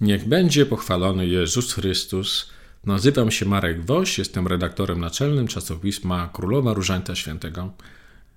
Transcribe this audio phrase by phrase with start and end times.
[0.00, 2.50] Niech będzie pochwalony Jezus Chrystus.
[2.84, 7.72] Nazywam się Marek Woś, jestem redaktorem naczelnym czasopisma Królowa Różańca Świętego.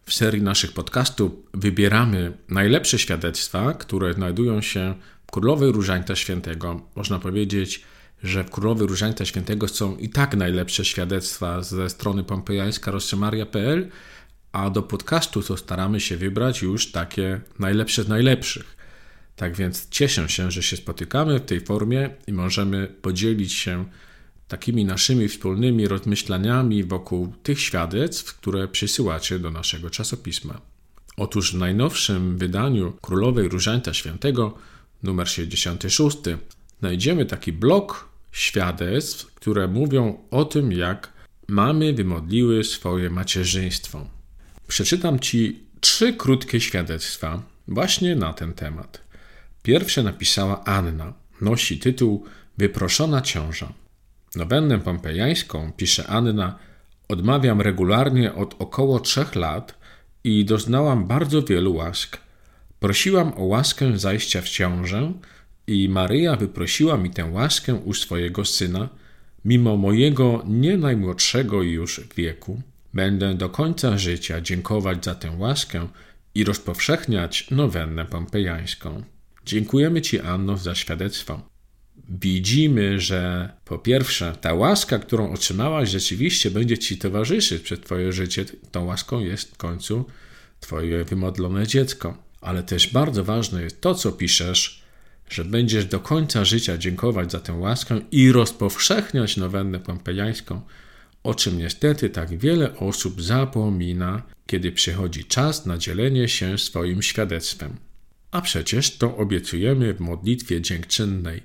[0.05, 4.96] W serii naszych podcastów wybieramy najlepsze świadectwa, które znajdują się
[5.28, 6.82] w Królowej Różańca Świętego.
[6.96, 7.83] Można powiedzieć,
[8.23, 13.90] że w Królowej Różańca Świętego są i tak najlepsze świadectwa ze strony pompejańska rossemaria.pl,
[14.51, 18.80] a do podcastu to staramy się wybrać już takie najlepsze z najlepszych.
[19.41, 23.86] Tak więc cieszę się, że się spotykamy w tej formie i możemy podzielić się
[24.48, 30.62] takimi naszymi wspólnymi rozmyślaniami wokół tych świadectw, które przysyłacie do naszego czasopisma.
[31.18, 34.58] Otóż w najnowszym wydaniu Królowej Różańca Świętego,
[35.04, 36.18] numer 66,
[36.80, 41.13] znajdziemy taki blok świadectw, które mówią o tym, jak
[41.48, 44.08] mamy wymodliły swoje macierzyństwo.
[44.68, 49.11] Przeczytam Ci trzy krótkie świadectwa właśnie na ten temat.
[49.64, 51.13] Pierwsze napisała Anna.
[51.41, 52.26] Nosi tytuł
[52.58, 53.74] Wyproszona ciąża.
[54.35, 56.60] Nowennę pompejańską, pisze Anna,
[57.08, 59.77] odmawiam regularnie od około trzech lat
[60.24, 62.18] i doznałam bardzo wielu łask.
[62.80, 65.13] Prosiłam o łaskę zajścia w ciążę
[65.67, 68.89] i Maryja wyprosiła mi tę łaskę u swojego syna,
[69.45, 72.61] mimo mojego nie najmłodszego już wieku.
[72.94, 75.88] Będę do końca życia dziękować za tę łaskę
[76.35, 79.03] i rozpowszechniać nowennę pompejańską.
[79.45, 81.42] Dziękujemy Ci, Anno, za świadectwo.
[82.09, 88.45] Widzimy, że po pierwsze, ta łaska, którą otrzymałaś, rzeczywiście będzie Ci towarzyszyć przez Twoje życie.
[88.72, 90.06] Tą łaską jest w końcu
[90.59, 92.17] Twoje wymodlone dziecko.
[92.42, 94.84] Ale też bardzo ważne jest to, co piszesz,
[95.30, 100.62] że będziesz do końca życia dziękować za tę łaskę i rozpowszechniać nowennę pompejańską,
[101.23, 107.91] o czym niestety tak wiele osób zapomina, kiedy przychodzi czas na dzielenie się swoim świadectwem.
[108.31, 111.43] A przecież to obiecujemy w modlitwie dziękczynnej.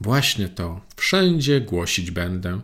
[0.00, 2.60] Właśnie to wszędzie głosić będę,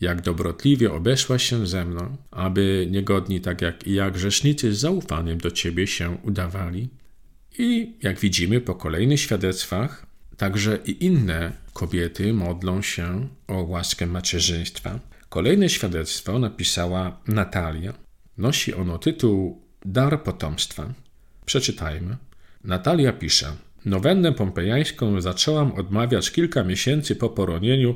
[0.00, 5.38] jak dobrotliwie obeszła się ze mną, aby niegodni tak jak i ja grzesznicy z zaufaniem
[5.38, 6.88] do Ciebie się udawali.
[7.58, 10.06] I jak widzimy po kolejnych świadectwach,
[10.36, 15.00] także i inne kobiety modlą się o łaskę macierzyństwa.
[15.28, 17.94] Kolejne świadectwo napisała Natalia.
[18.38, 20.94] Nosi ono tytuł Dar potomstwa.
[21.46, 22.16] Przeczytajmy.
[22.64, 23.46] Natalia pisze:
[23.84, 27.94] Nowennę pompejańską zaczęłam odmawiać kilka miesięcy po poronieniu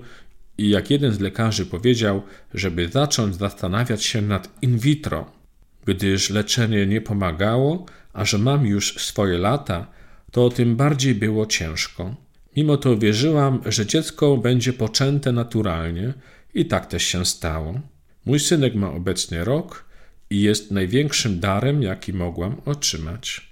[0.58, 2.22] i jak jeden z lekarzy powiedział,
[2.54, 5.32] żeby zacząć zastanawiać się nad in vitro,
[5.84, 9.86] gdyż leczenie nie pomagało, a że mam już swoje lata,
[10.30, 12.14] to tym bardziej było ciężko.
[12.56, 16.14] Mimo to wierzyłam, że dziecko będzie poczęte naturalnie
[16.54, 17.80] i tak też się stało.
[18.24, 19.84] Mój synek ma obecnie rok
[20.30, 23.47] i jest największym darem, jaki mogłam otrzymać.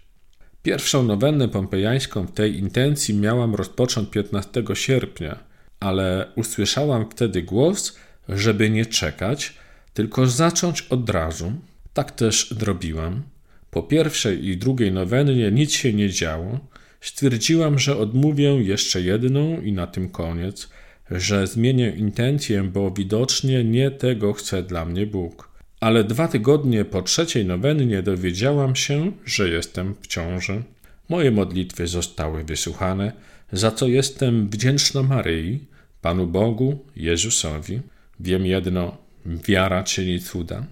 [0.67, 5.39] Pierwszą nowennę pompejańską w tej intencji miałam rozpocząć 15 sierpnia,
[5.81, 7.97] ale usłyszałam wtedy głos,
[8.29, 9.55] żeby nie czekać,
[9.95, 11.53] tylko zacząć od razu.
[11.93, 13.23] Tak też zrobiłam.
[13.71, 16.61] Po pierwszej i drugiej nowennie nic się nie działo.
[17.01, 20.69] Stwierdziłam, że odmówię jeszcze jedną i na tym koniec,
[21.11, 25.56] że zmienię intencję, bo widocznie nie tego chce dla mnie Bóg
[25.87, 30.63] ale dwa tygodnie po trzeciej nowennie dowiedziałam się, że jestem w ciąży.
[31.09, 33.13] Moje modlitwy zostały wysłuchane,
[33.53, 35.65] za co jestem wdzięczna Maryi,
[36.01, 37.81] Panu Bogu, Jezusowi.
[38.21, 38.97] Wiem jedno,
[39.27, 40.67] wiara czyni cuda.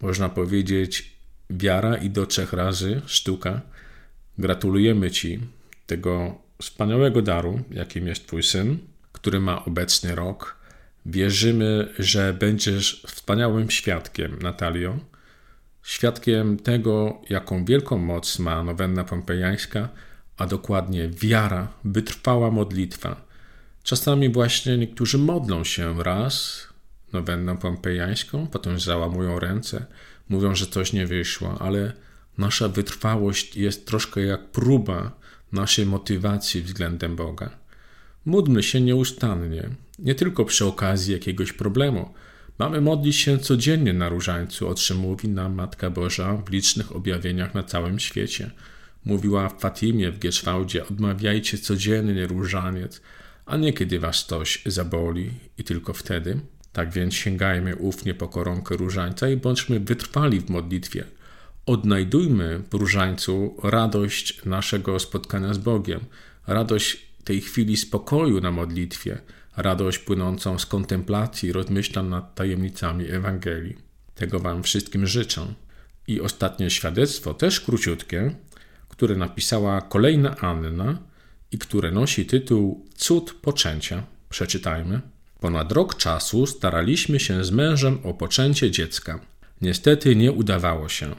[0.00, 1.12] Można powiedzieć,
[1.50, 3.60] wiara i do trzech razy sztuka.
[4.38, 5.40] Gratulujemy Ci
[5.86, 8.78] tego wspaniałego daru, jakim jest Twój syn,
[9.12, 10.56] który ma obecny rok
[11.06, 14.98] Wierzymy, że będziesz wspaniałym świadkiem, Natalio,
[15.82, 19.88] świadkiem tego, jaką wielką moc ma nowenna pompejańska,
[20.36, 23.24] a dokładnie wiara, wytrwała modlitwa.
[23.82, 26.66] Czasami właśnie niektórzy modlą się raz
[27.12, 29.86] nowenną pompejańską, potem załamują ręce,
[30.28, 31.92] mówią, że coś nie wyszło, ale
[32.38, 35.10] nasza wytrwałość jest troszkę jak próba
[35.52, 37.50] naszej motywacji względem Boga.
[38.24, 39.68] Módlmy się nieustannie,
[39.98, 42.14] nie tylko przy okazji jakiegoś problemu.
[42.58, 47.54] Mamy modlić się codziennie na różańcu, o czym mówi nam Matka Boża w licznych objawieniach
[47.54, 48.50] na całym świecie.
[49.04, 53.00] Mówiła w Fatimie w Gieszwałdzie, odmawiajcie codziennie różaniec,
[53.46, 56.40] a nie kiedy was coś zaboli i tylko wtedy.
[56.72, 61.04] Tak więc sięgajmy ufnie po koronkę różańca i bądźmy wytrwali w modlitwie.
[61.66, 66.00] Odnajdujmy w różańcu radość naszego spotkania z Bogiem,
[66.46, 69.18] radość tej chwili spokoju na modlitwie,
[69.56, 73.76] radość płynącą z kontemplacji, rozmyślań nad tajemnicami Ewangelii.
[74.14, 75.54] Tego Wam wszystkim życzę.
[76.06, 78.34] I ostatnie świadectwo, też króciutkie,
[78.88, 80.98] które napisała kolejna Anna
[81.52, 84.02] i które nosi tytuł Cud poczęcia.
[84.28, 85.00] Przeczytajmy.
[85.40, 89.20] Ponad rok czasu staraliśmy się z mężem o poczęcie dziecka.
[89.60, 91.14] Niestety nie udawało się.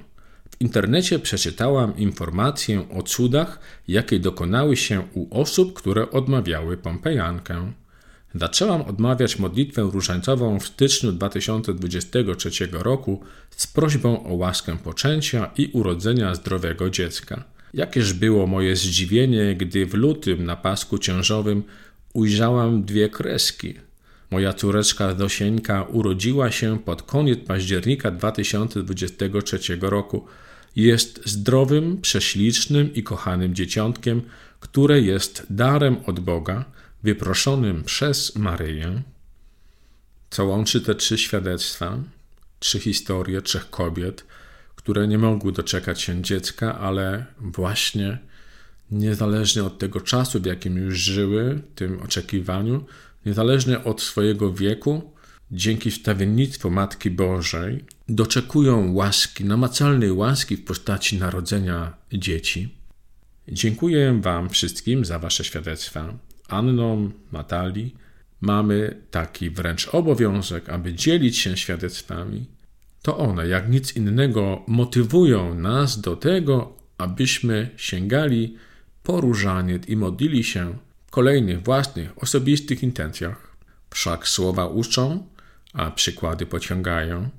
[0.49, 7.73] W internecie przeczytałam informację o cudach, jakie dokonały się u osób, które odmawiały pompejankę.
[8.35, 16.35] Zaczęłam odmawiać modlitwę różańcową w styczniu 2023 roku z prośbą o łaskę poczęcia i urodzenia
[16.35, 17.43] zdrowego dziecka.
[17.73, 21.63] Jakież było moje zdziwienie, gdy w lutym na pasku ciążowym
[22.13, 23.73] ujrzałam dwie kreski.
[24.31, 30.25] Moja córeczka Zosieńka urodziła się pod koniec października 2023 roku.
[30.75, 34.21] Jest zdrowym, prześlicznym i kochanym dzieciątkiem,
[34.59, 36.65] które jest darem od Boga,
[37.05, 39.01] wyproszonym przez Maryję.
[40.29, 41.97] Co łączy te trzy świadectwa,
[42.59, 44.25] trzy historie trzech kobiet,
[44.75, 48.17] które nie mogły doczekać się dziecka, ale właśnie
[48.91, 52.85] niezależnie od tego czasu, w jakim już żyły, tym oczekiwaniu,
[53.25, 55.13] niezależnie od swojego wieku,
[55.51, 62.69] dzięki wstawiennictwu Matki Bożej, doczekują łaski, namacalnej łaski w postaci narodzenia dzieci.
[63.47, 66.24] Dziękuję Wam wszystkim za Wasze świadectwa.
[66.47, 67.95] Anną, Natalii,
[68.41, 72.45] mamy taki wręcz obowiązek, aby dzielić się świadectwami.
[73.01, 78.57] To one, jak nic innego, motywują nas do tego, abyśmy sięgali
[79.03, 80.77] po różaniec i modlili się
[81.07, 83.55] w kolejnych własnych, osobistych intencjach.
[83.89, 85.27] Wszak słowa uczą,
[85.73, 87.29] a przykłady pociągają.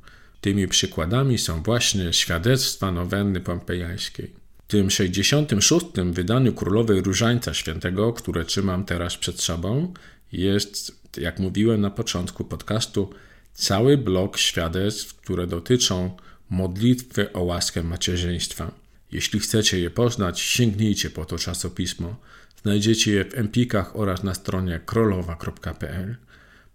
[0.41, 4.46] Tymi przykładami są właśnie świadectwa nowenny pompejańskiej.
[4.69, 5.87] Tym 66.
[6.13, 9.95] wydaniu Królowej Różańca Świętego, które trzymam teraz przed sobą,
[10.33, 13.11] jest, jak mówiłem na początku podcastu,
[13.55, 16.17] cały blok świadectw, które dotyczą
[16.51, 18.71] modlitwy o łaskę macierzyństwa.
[19.13, 22.17] Jeśli chcecie je poznać, sięgnijcie po to czasopismo.
[22.63, 26.17] Znajdziecie je w empikach oraz na stronie królowa.pl.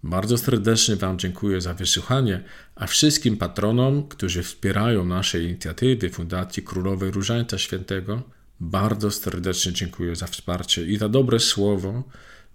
[0.04, 2.44] Bardzo serdecznie Wam dziękuję za wysłuchanie,
[2.76, 8.22] a wszystkim patronom, którzy wspierają nasze inicjatywy Fundacji Królowej Różańca Świętego,
[8.60, 12.04] bardzo serdecznie dziękuję za wsparcie i za dobre słowo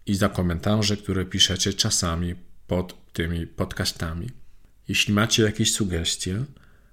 [0.06, 2.34] i za komentarze, które piszecie czasami
[2.66, 4.30] pod tymi podcastami.
[4.88, 6.44] Jeśli macie jakieś sugestie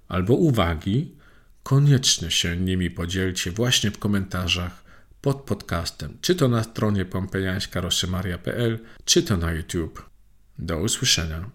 [0.08, 1.14] albo uwagi,
[1.62, 4.84] koniecznie się nimi podzielcie właśnie w komentarzach
[5.20, 10.13] pod podcastem, czy to na stronie pompejańska-rosemaria.pl, czy to na YouTube.
[10.58, 11.50] Do usłyszenia.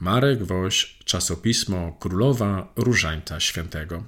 [0.00, 4.02] Marek Woś, czasopismo Królowa Różańca Świętego.